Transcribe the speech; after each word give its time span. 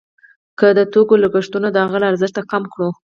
که 0.59 0.67
د 0.77 0.79
توکو 0.93 1.15
لګښتونه 1.23 1.67
د 1.71 1.77
هغه 1.85 1.97
له 2.01 2.05
ارزښت 2.11 2.35
کم 2.51 2.63
کړو 2.73 2.89